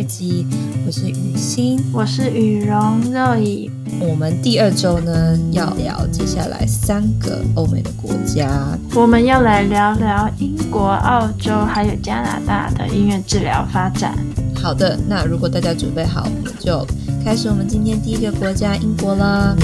[0.00, 0.46] 二集，
[0.86, 3.70] 我是雨欣，我是雨蓉肉以。
[4.00, 8.48] 我们第二周呢要聊接下来三个欧美的国家，
[8.94, 14.16] 我们要来聊聊英国、澳洲还有加拿大的音乐治疗发展。
[14.54, 16.86] 好的，那如果大家准备好，我们就
[17.22, 19.54] 开始我们今天第一个国家英国啦。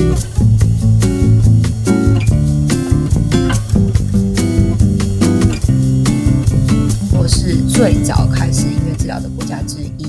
[7.29, 10.06] 是最早开始音乐治疗的国家之一，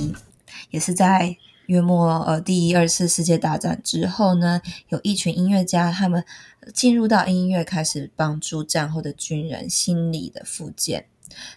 [0.77, 6.23] 也是在约莫呃第一、二次世界大战之后呢，有一群音乐家，他们
[6.72, 11.08] 进入到音乐，开始帮助战后的军人心理的复健。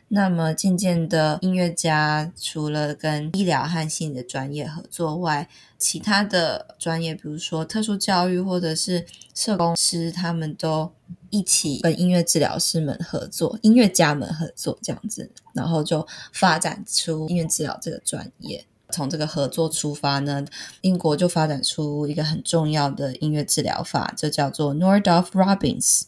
[0.09, 10.91] 那么渐渐的，音乐家除了跟医疗和心理的专业合作外，其他的专业，比如说特殊教育或者是社工师，他们都
[11.29, 18.65] 一起跟音乐治疗师们合作，音乐家们合作这样子，然后就发展出音乐治疗这个专业。
[18.91, 20.45] 从这个合作出发呢，
[20.83, 26.03] 英国就发展出一个很重要的音乐治疗法，就叫做 Nordoff Robbins。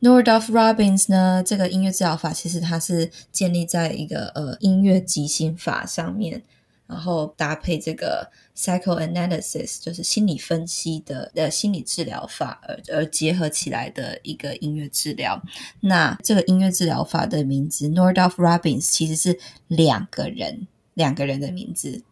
[0.00, 6.42] Nordoff Robbins 呢，这个音乐治疗法其实它是建立在一个呃音乐即兴法上面，
[6.86, 15.42] 然后搭配这个 psychoanalysis，就是心理分析的的心理治疗法而而结合起来的一个音乐治疗。
[15.80, 22.02] 那这个音乐治疗法的名字 Nordoff Robbins 其实是两个人两个人的名字。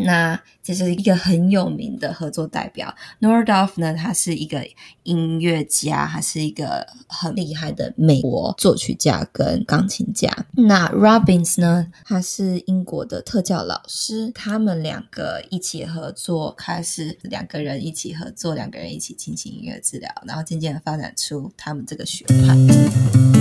[0.00, 4.64] 那这是一个很有名的合作代表，Nordorf 呢，他是一个
[5.02, 10.30] 音乐家，他是一个很厉害的美国作曲家跟钢琴家。
[10.52, 23.37] 那 Robbins 呢，他是英国的特教老师，他们两个一起合作，开始两个人一起合作，两个人一起进行音乐治疗，然后渐渐的发展出他们这个学派。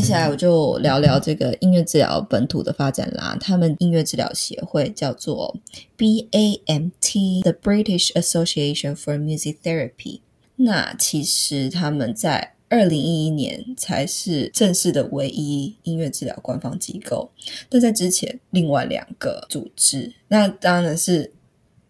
[0.00, 3.36] 接下来我就聊聊这个音乐治疗本土的发展啦。
[3.38, 5.54] 他们音乐治疗协会叫做
[5.98, 10.20] BAMT，The British Association for Music Therapy。
[10.56, 17.30] 那其实他们在二零一一年才是正式的唯一音乐治疗官方机构。
[17.68, 21.34] 但在之前，另外两个组织，那当然是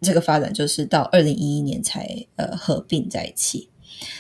[0.01, 3.69] 这个发展就是到二零一一年才呃合并在一起。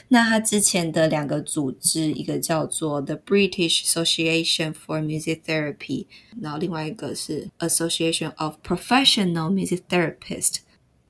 [0.08, 6.06] 那他之前的两个组织，一个叫做 The British Association for Music Therapy，
[6.41, 10.56] 然后另外一个是 Association of Professional Music Therapists。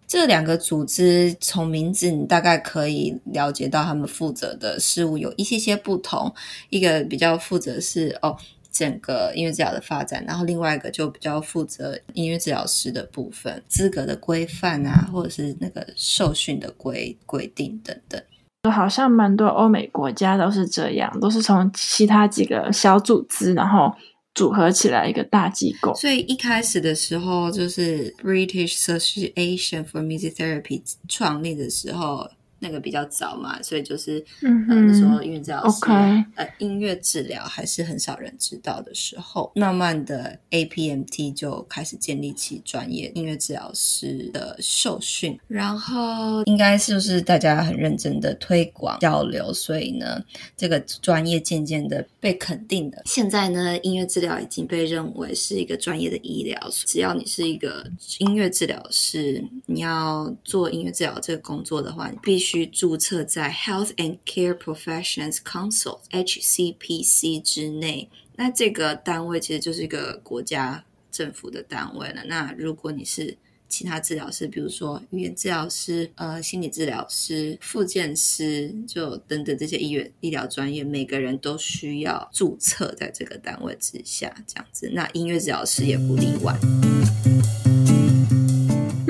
[0.06, 6.34] 这两个组织从名字你大概可以了解到，他们负责的事物有一些些不同。
[6.68, 8.36] 一个比较负责是哦
[8.72, 18.20] 整个音乐治疗的发展，然后另外一个就比较负责音乐治疗师的部分，资格的规范啊，或者是那个受训的规规定等等。
[18.62, 23.92] 就好像蛮多欧美国家都是这样，都是从其他几个小组织，然后
[24.34, 25.94] 组合起来一个大机构。
[25.94, 32.28] 所以一开始的时候，就是 British Association for Music Therapy 创立的时候。
[32.60, 36.24] 那个比较早嘛，所以就是嗯，那时候音乐治疗师，okay.
[36.36, 50.22] 呃，音乐治疗还是很少人知道的时候，慢慢的 APMT 就开始建立起专业音乐治疗师的受训，然后应该是就是大家很认真的推广交流，所以呢，
[50.54, 53.00] 这个专业渐渐的被肯定的。
[53.06, 62.49] 现在呢，音乐治疗已经被认为是一个专业的医疗，只要你是一个音乐治疗师，你要做音乐治疗这个工作的话，你必须。
[62.50, 72.24] 去注册在 Health and Care Professions Council（HCPC） 之内，那这个单位其实就是一个国家政府的单位了。
[72.26, 84.90] 那如果你是其他治疗师，比如说语言治疗师、呃心理治疗师、复健师，就等等这些医院医疗专业，每个人都需要注册在这个单位之下，这样子。
[84.92, 86.58] 那音乐治疗师也不例外。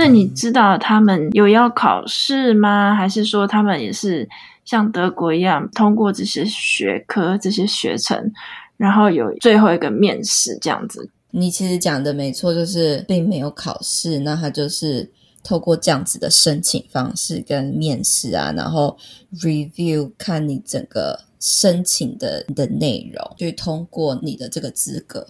[0.01, 2.95] 那你知道他们有要考试吗？
[2.95, 4.27] 还是说他们也是
[4.65, 8.33] 像德国一样通过这些学科、这些学程，
[8.79, 11.11] 然后有最后一个面试这样子？
[11.33, 15.11] 你其实讲的没错，就是并没有考试，那他就是
[15.45, 18.97] 透过这样子的申请方式跟面试啊，然后
[19.41, 25.27] review 看你整个申请的的内容，去通过你的这个资格。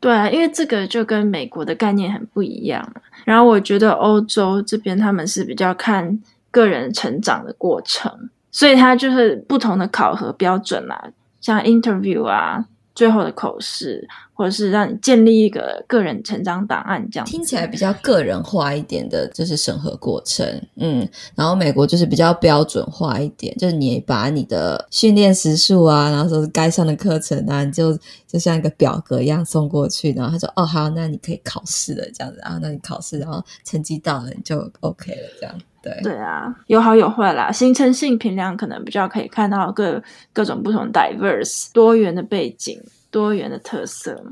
[0.00, 2.92] 对啊，因为这个就跟美国的概念很不一样。
[3.26, 6.18] 然后我觉得欧洲这边他们是比较看
[6.50, 11.10] 个人成长的过程，所以他就是不同的考核标准啦，
[11.40, 12.64] 像 interview 啊、
[12.94, 14.08] 最后的口试，
[14.40, 20.46] 或者是让你建立一个个人成长档案，这样听起来比较个人化一点的，就是审核过程。
[20.76, 27.94] 嗯，然后美国就是比较标准化一点，就是你把你的训练时数啊，然后说是该上的课程啊，你就
[28.26, 35.54] 就像一个表格一样送过去，然后他说哦好，那你可以考试了这样子，然后那你考试，然后成绩到了你就 OK 了这样。
[35.82, 37.52] 对对啊，有好有坏啦。
[37.52, 40.02] 形成性评量可能比较可以看到各
[40.32, 42.78] 各种不同 diverse 多元的背景、
[43.10, 44.22] 多元的特色。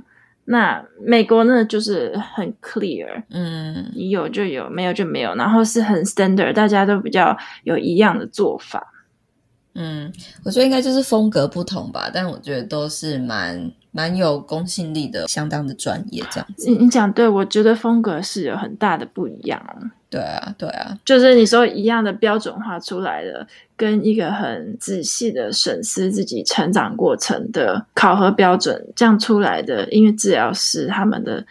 [0.45, 8.93] 那美国呢，就是很 clear，嗯，你有就有，没有就没有，然后是很 standard，大家都比较有一样的做法。
[9.75, 10.13] 嗯，
[10.45, 13.71] 我觉得应该就是风格不同吧，但我觉得都是蛮。
[13.91, 16.71] 蛮有公信力的，相当的专业，这样子。
[16.71, 19.61] 你你讲对，我觉得风格是有很大的不一样。
[20.11, 23.47] 对啊，对啊，就是你说一样的标准化出来的，
[23.77, 31.45] 跟一个很仔细的审视自己成长过程的考核标准，这样出来的音乐治疗师他们的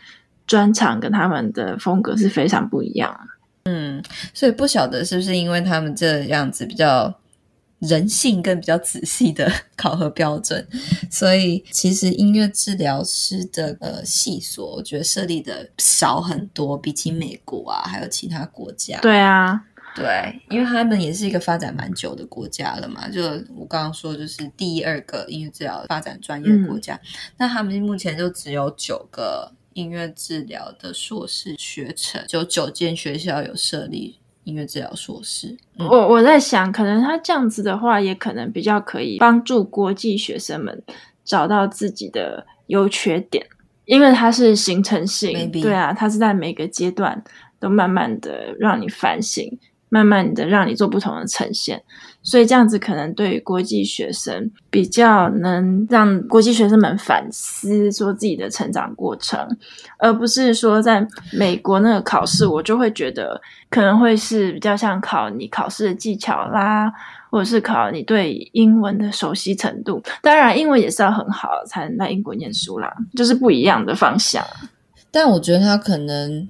[0.48, 3.16] 专长跟他们的风格是非常不一样。
[3.66, 4.02] 嗯，
[4.34, 7.14] 所以不晓得是不是因为他们这样子比较。
[7.80, 10.68] 人性跟比较仔细的 考核标准，
[11.12, 19.00] 所以其实音乐治疗师的呃系所，我觉得设立的少很多，比起美国啊，还有其他国家。
[19.02, 19.64] 对啊，
[19.96, 23.08] 对，因为他们也是一个发展蛮久的国家了嘛。
[23.10, 23.22] 就
[23.56, 27.08] 我刚刚说，就是第二个音乐治疗发展专业的国家，嗯、
[27.38, 34.18] 那他们目前就只有九个音乐治疗的硕士学程，就九间学校有设立。
[34.48, 40.82] 音乐治疗硕士，嗯、我我在想，可能他这样子的话，也可能比较可以帮助国际学生们
[41.26, 43.46] 找到自己的优缺点，
[43.84, 47.22] 因为它是形成性.对啊，它是在每个阶段
[47.60, 49.60] 都慢慢的让你反省。
[49.90, 51.82] 慢慢的让你做不同的呈现，
[52.28, 59.40] 所以这样子可能对国际学生比较能让国际学生们反思说自己的成长过程，
[59.98, 63.40] 而不是说在美国那个考试，我就会觉得
[63.70, 66.92] 可能会是比较像考你考试的技巧啦，
[67.30, 70.04] 或者是考你对英文的熟悉程度。
[70.22, 74.46] 当然，英文也是要很好才能在英国念书啦，就是不一样的方向。
[75.10, 76.50] 但我觉得他可能。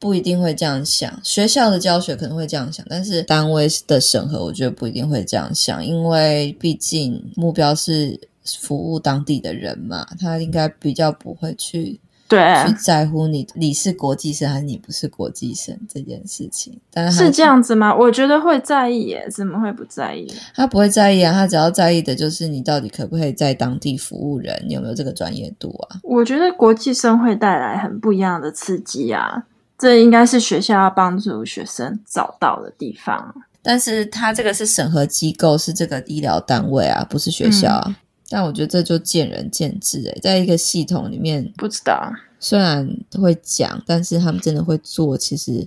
[0.00, 8.18] 不一定会这样想，学校的教学可能会这样想，但是单位的审核，我觉得不一定会这样想，因为毕竟目标是
[8.58, 16.80] 服务当地的人嘛，他应该比较不会去对去在乎你你是国际生还是你不是国际生这件事情。
[16.90, 17.94] 但是是这样子吗？
[17.94, 20.26] 我觉得会在意耶，怎么会不在意？
[20.54, 26.00] 他不会在意啊，他只要在意的就是你到底可不可以在当地服务人，你有没有这个专业度啊？
[26.02, 29.44] 我觉得国际生会带来很不一样的刺激啊。
[29.80, 37.84] 这应该是学校要帮助学生找到的地方，但是他这个是审核机构，是这个医疗单位啊，不是学校啊。
[37.86, 37.96] 嗯、
[38.28, 42.86] 但我觉得这就见仁见智诶，在一个系统里面，不知道，虽然
[43.18, 45.66] 会讲，但是他们真的会做，其实。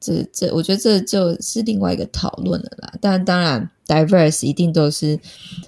[0.00, 2.92] 这这，我觉得这就是另外一个讨论了啦。
[3.00, 5.18] 但当然，diverse 一定都是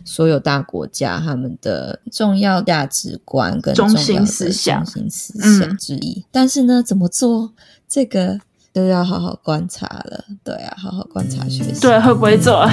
[0.04, 6.20] 所有大国家他们的重要价值观跟中心思想、中心思想之一。
[6.20, 7.52] 嗯、但是呢，怎么做
[7.88, 8.38] 这个
[8.72, 10.24] 都要好好观察了。
[10.44, 11.80] 对啊，好好观察学习。
[11.80, 12.68] 对，会不会做？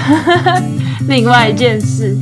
[1.07, 2.17] 另外一件事。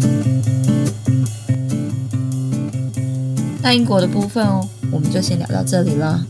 [3.64, 6.26] 那英国的部分哦，我们就先聊到这里了。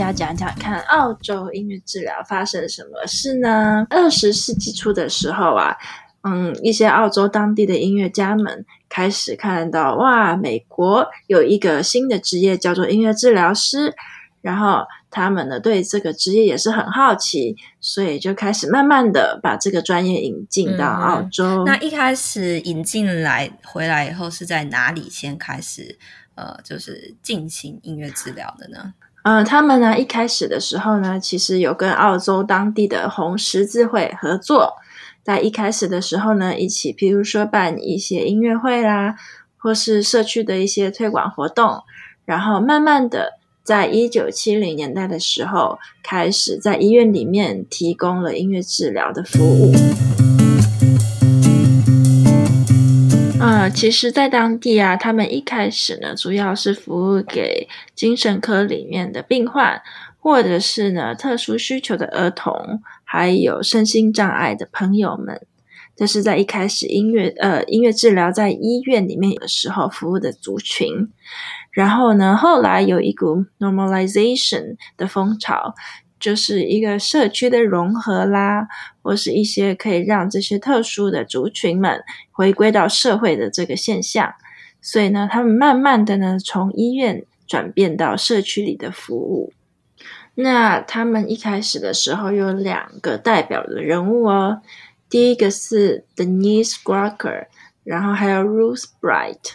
[0.00, 3.86] 家讲讲看，澳洲音乐治疗发生什么事呢？
[3.90, 5.76] 二十世纪初的时候啊，
[6.22, 13.94] 嗯，一些澳洲当地的音乐家们开始看到，哇，美国有一个新的职业叫做音乐治疗师，
[14.40, 21.44] 然后他们呢对这个职业也是很好奇，所以就开始慢慢的把这个专业引进到澳洲。
[21.44, 25.98] 嗯，那一开始引进来回来以后，是在哪里先开始
[26.36, 28.94] 呃，就是进行音乐治疗的呢？
[29.22, 34.74] 呃，他们呢一开始的时候呢，其实有跟澳洲当地的红十字会合作，
[35.22, 39.16] 在一开始的时候呢，一起，譬如说办一些音乐会啦，
[39.58, 41.82] 或是社区的一些推广活动，
[42.24, 49.74] 然后慢慢的，在一九七零年代的时候，开始在医院里面提供了音乐治疗的服务。
[53.72, 59.80] 其实，在当地啊，他们一开始呢，主要是服务给精神科里面的病患，
[60.18, 65.46] 或者是呢特殊需求的儿童，还有身心障碍的朋友们。
[65.96, 71.10] 这是在一开始音乐呃音乐治疗在医院里面的时候服务的族群。
[71.70, 75.74] 然后呢，后来有一股 normalization 的风潮，
[76.20, 78.68] 就是一个社区的融合啦，
[79.02, 84.34] 或是一些可以让这些特殊的族群们回归到社会的这个现象。
[84.82, 89.52] 所以呢，他们慢慢的呢，从医院转变到社区里的服务。
[90.36, 94.62] 那他们一开始的时候有两个代表的人物哦，
[95.10, 97.46] 第一个是 Denise Crocker，
[97.84, 99.54] 然后还有 Ruth Bright，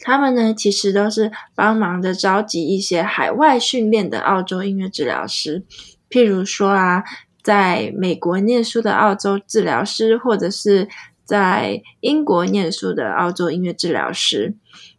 [0.00, 5.64] 他们呢其实都是帮忙的召集一些海外训练的澳洲音乐治疗师，
[6.10, 7.02] 譬如说啊，
[7.42, 10.88] 在美国念书的澳洲治疗师，或者是
[11.24, 14.54] 在英国念书的澳洲音乐治疗师。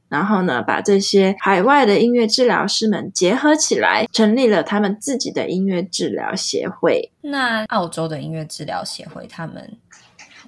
[0.09, 7.11] 然后呢，把这些海外的音乐治疗师们结合起来，成立了他们自己的音乐治疗协会。
[7.19, 9.77] 那澳洲的音乐治疗协会，他们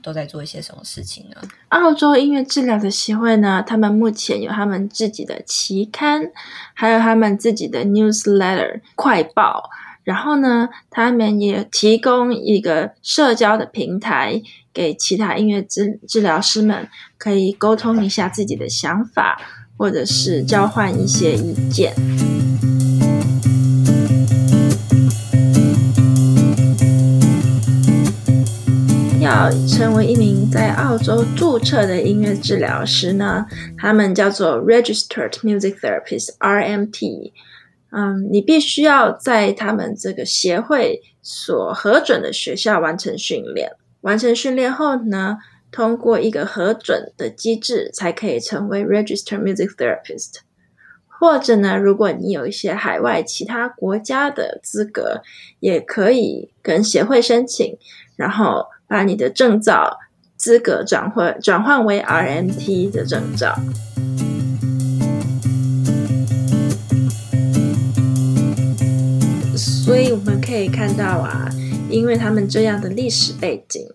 [0.02, 1.36] 都在做一些什么事情呢？
[1.70, 6.32] 澳洲音乐治疗的协会呢，他们目前有他们自己的期刊，
[6.74, 9.70] 还有他们自己的 newsletter 快报。
[10.04, 14.42] 然后呢，他们也提供一个社交的平台，
[14.74, 16.88] 给其他音乐治治疗师们
[17.18, 19.40] 可以沟通一下自己的想法，
[19.78, 22.39] 或者是交换一些意见。
[29.30, 33.46] 要成为一名在澳洲注册的音乐治疗师呢，
[33.78, 37.32] 他们叫做 Registered Music Therapist（RMT）。
[37.92, 43.74] 嗯，你必须要在他们这个协会所核准的学校完成训练。
[44.02, 45.38] 完成训练后呢，
[45.72, 50.38] 通过一个核准的机制，才可以成为 Registered Music Therapist。
[51.08, 55.22] 或者呢，如果你有一些海外其他国家的资格，
[55.60, 57.78] 也可以跟协会申请，
[58.16, 60.00] 然后把你的证照
[60.36, 63.56] 资格转换转换为 RMT 的证照。
[69.56, 71.50] 所以我们可以看到啊，
[71.90, 73.88] 因为他们这样的历史背景，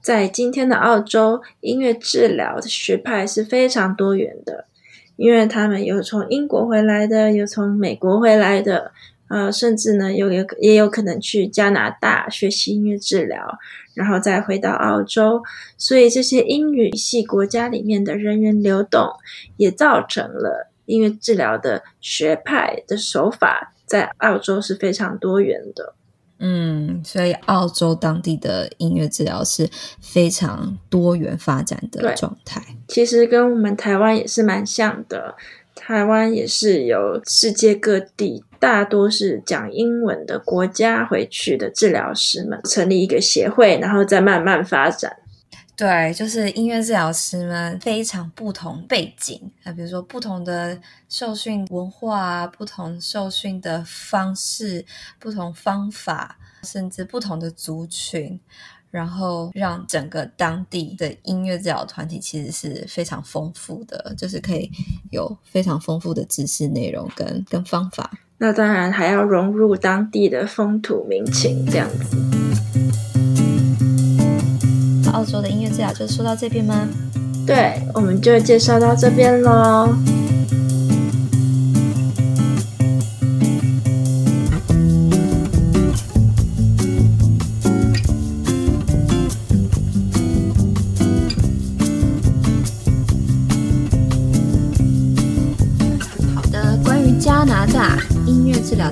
[0.00, 4.66] 在今天的澳洲，音乐治疗的学派是非常多元的。
[5.16, 8.92] 因为他们有从英国回来的，有从美国回来的，
[9.28, 13.58] 呃，甚至呢，有有也有可能去加拿大学习音乐治疗，
[13.94, 15.42] 然后再回到澳洲。
[15.76, 19.08] 所以这些英语系国家里面的人员流动，
[19.56, 23.72] 也造成了音乐治疗的学派的手法。
[23.86, 25.94] 在澳洲是非常多元的，
[26.40, 32.60] 嗯，所以澳洲当地的音乐治疗是非常多元发展的状态。
[32.88, 35.36] 其实跟我们台湾也是蛮像的，
[35.76, 45.16] 台湾也是有世界各地大多是讲英文的国家回去的治疗师们成立一个协会，然后再慢慢发展。
[45.76, 54.82] 对，就是音乐治疗师们非常不同背景啊，比如说不同的受训文化啊，不同受训的方式，
[55.18, 58.40] 不同方法，甚至不同的族群，
[58.90, 64.70] 然后让整个当地的音乐治疗团体其实是非常丰富的，就是可以
[65.10, 68.10] 有非常丰富的知识内容跟跟方法。
[68.38, 72.16] 那当然还要融入当地的风土民情，这样子。
[75.12, 76.86] 澳洲的音乐治疗就说到这边吗？
[77.46, 79.96] 对，我们就介绍到这边喽。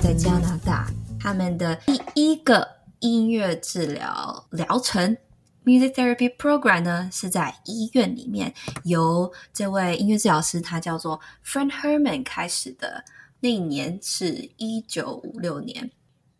[0.05, 0.87] 在加拿大
[1.19, 2.69] 他们的第一个
[3.01, 5.17] 音乐治疗疗程。
[5.65, 13.03] Music therapy program 呢，是在医院里面由这位音乐治疗师，他叫做 Fred Herman 开始的。
[13.41, 15.91] 那一年是一九五六年，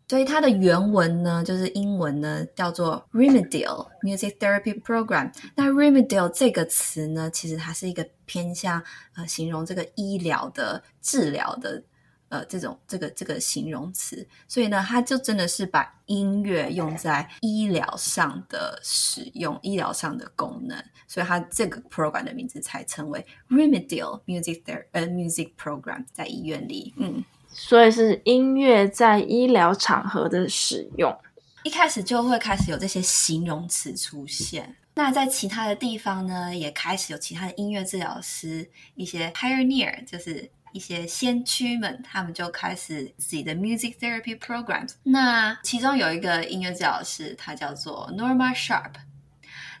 [0.07, 5.33] 所以它的原文呢，就是英文呢，叫做 Remedial Music Therapy Program。
[5.55, 8.83] 那 Remedial 这个词呢，其实它是一个偏向
[9.15, 11.81] 呃形容这个医疗的治疗的。
[12.29, 31.15] 呃，这种这个这个形容词，所以呢，他就真的是把音乐用在医疗上的使用，医疗上的功能，所以它这个 program 的名字才称为 Remedial Music Therapy 呃 Music Program，在医院里，嗯，所以是音乐在医疗场合的使用，
[31.63, 34.75] 一开始就会开始有这些形容词出现。
[34.95, 40.49] 那在其他的地方呢，也开始有其他的音乐治疗师，一些 pioneer 就是。
[40.75, 44.89] 一些先驱们，他们就开始自己的 music therapy programs。
[45.03, 48.91] 那其中有一个音乐治疗师，他叫做 Norma Sharp。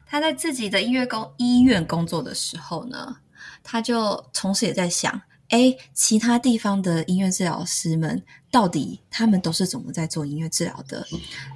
[0.05, 3.17] 他在自己的音乐工医院工作的时候呢，
[3.61, 11.05] 他就同时也在想，哎，其他地方的音乐治疗师们到底他们都是怎么在做音乐治疗的？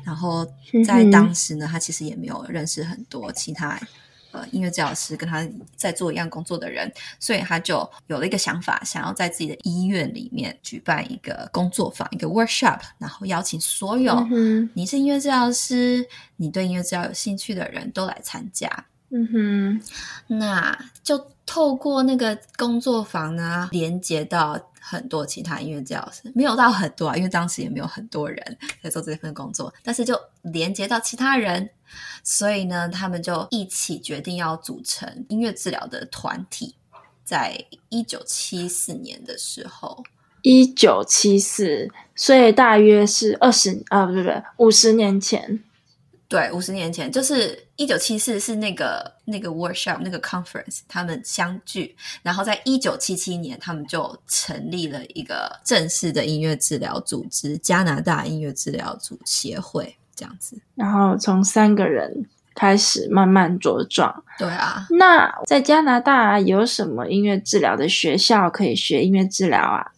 [0.04, 0.46] 然后
[0.86, 3.80] 在当时呢，他其实也没有认识很多其他
[4.32, 14.28] 呃音乐治疗师跟他在做一样工作的人，所以他就有了一个想法，想要在自己的医院里面举办一个工作坊，一个 workshop，然后邀请所有
[14.74, 16.08] 你是音乐治疗师，
[16.38, 18.86] 你对音乐治疗有兴趣的人都来参加。
[19.12, 19.82] 嗯哼，
[20.28, 31.72] 那就透过那个工作坊呢，连接到很多其他音乐治疗师，没有到很多啊，因为当时也没有很多人在做这份工作，但是就连接到其他人，
[32.24, 36.76] 所以呢，他们就一起决定要组成音乐治疗的团体，
[37.24, 40.04] 在一九七四年的时候，
[40.44, 45.64] 一九七四，所以大约是二十啊，不对不对，五十年前。
[46.30, 60.56] 对，五十年前就是一九七四，是那个那个 workshop 那个 conference，他们相聚，然后在一九七七年，他们就成立了一个正式的音乐治疗组织——加拿大音乐治疗组协会，这样子。
[60.76, 64.24] 然后从三个人开始慢慢茁壮。
[64.38, 69.94] 对啊，那在加拿大有什么音乐治疗的学校可以学音乐治疗啊？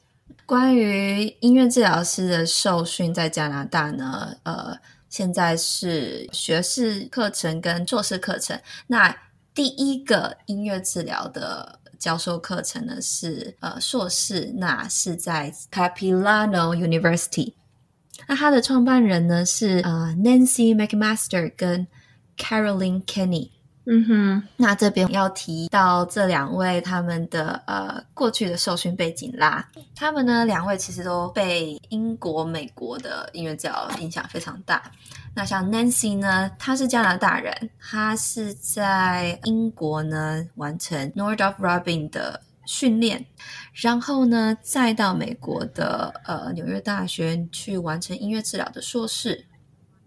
[0.45, 4.77] 关于音乐治疗师的受训，在加拿大呢，呃。
[5.11, 8.59] 现在是学士课程跟硕士课程。
[8.87, 9.15] 那
[9.53, 17.53] 第一个音乐治疗的教授课程呢是呃硕士，那是在 Capilano University。
[18.27, 21.85] 那他的创办人呢是呃 Nancy McMaster 跟
[22.37, 23.51] Caroline Kenny。
[23.85, 29.67] 嗯哼，那这边要提到这两位他们的呃过去的受训背景啦。
[29.95, 34.83] 他们呢两位其实都被英国、美国的音乐治疗影响非常大。
[35.33, 43.25] 那像 Nancy 呢，她是加拿大人，她是在英国呢完成 Northrop Grumman 的训练，
[43.73, 49.45] 然后呢再到美国的呃纽约大学去完成音乐治疗的硕士。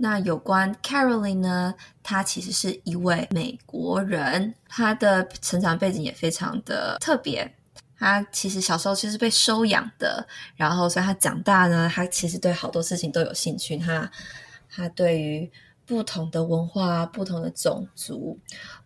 [0.05, 7.55] 那有关 Caroline 呢，她其实是一位美国人，她的成长背景也非常的特别。
[7.99, 13.79] 她其实小时候其实被收养的，然后所以她长大呢，她其实对好多事情都有兴趣。
[13.79, 14.11] 她
[14.69, 15.51] 她对于
[15.87, 18.39] 不同的文化、不同的种族，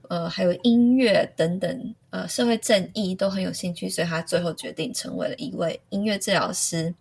[0.08, 6.94] 呃，还有音乐等等，呃，社会正义都很有兴趣，所以她最后决定成为了一位音乐治疗师。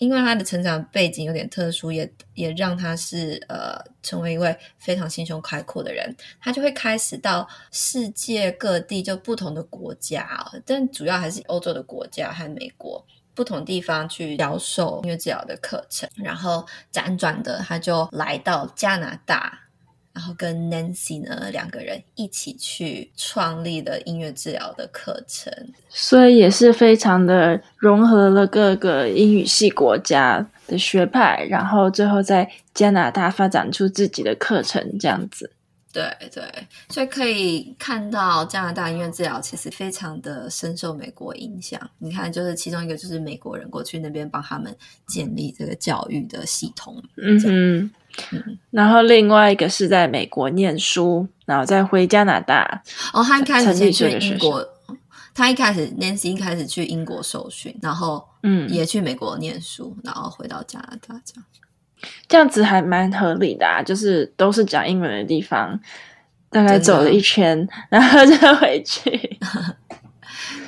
[0.00, 6.16] 因为他的成长背景有点特殊，也也让他是呃成为一位非常心胸开阔的人。
[6.40, 16.08] 他就会开始到世界各地，就不同的国家，但主要还是欧洲的国家和美国不同地方去教授音乐治疗的课程。
[16.16, 19.60] 然后辗转的，他就来到加拿大。
[20.12, 25.52] 然后跟 Nancy 呢两个人一起去创立了音乐治疗的课程，
[25.88, 35.52] 所以也是非常的融合了各个英语系国家的学派，然后最后在加拿大发展出自己的课程，这样子。
[35.92, 36.42] 对对，
[36.88, 41.80] 所以可以看到加拿大音乐治疗其实非常的深受美国影响。
[41.98, 44.76] 你看，就是其中一个就是美国人过去那边帮他们
[45.06, 47.90] 建立这个教育的系统，嗯哼。
[48.32, 52.82] 嗯，然后另外一个是在美国念书，然后再回加拿大。
[53.12, 54.68] 哦，他一开始先去英国，
[55.32, 61.44] 他一开始 Nancy 一开始去英国受训，然后嗯，也去美国念书，然后回到加拿大这样。
[62.28, 65.78] 这样子还蛮合理的啊，就是都是讲英文的地方，
[66.50, 69.38] 大概走了一圈，然后再回去。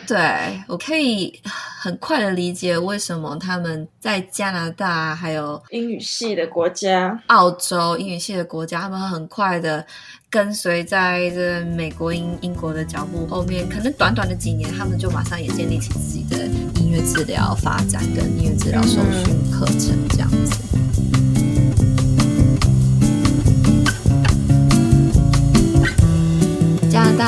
[0.04, 0.18] 对，
[0.66, 9.86] 我可以很快的理解为什么他们在加拿大还有英语系的国家、澳洲英语系的国家，他们很快的
[10.28, 16.44] 跟随在这美国英英国的脚步后面，可能短短的几年，他们就马上也建立起自己的
[16.80, 21.01] 音乐治疗发展跟音乐治疗受训课程这样子。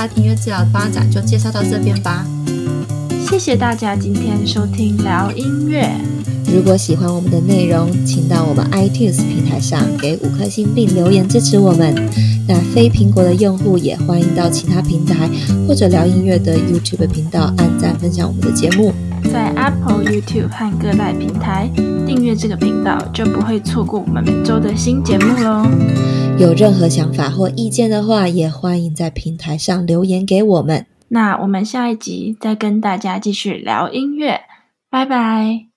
[0.04, 2.26] 大音乐治疗发展就介绍到这边吧。
[3.26, 5.90] 谢谢大家今天收听聊音乐。
[6.54, 11.94] 如果喜欢我们的内容，请到我们 iTunes 平台上给五颗星并留言支持我们。
[12.46, 15.28] 那非苹果的用户也欢迎到其他平台
[15.66, 18.92] 或者聊音乐的 YouTube 频道按赞分享我们的节目。
[19.32, 21.68] 在 Apple、YouTube 和各大平台
[22.06, 25.66] 订阅这个频道，就不会错过我们每周的新节目喽。
[26.38, 30.86] 有任何想法或意见的话，也欢迎在平台上留言给我们。
[31.08, 34.40] 那我们下一集再跟大家继续聊音乐，
[34.90, 35.73] 拜拜。